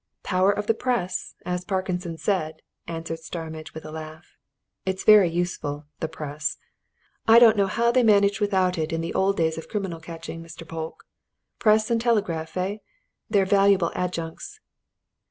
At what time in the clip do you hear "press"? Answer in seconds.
0.73-1.35, 6.07-6.57, 11.59-11.91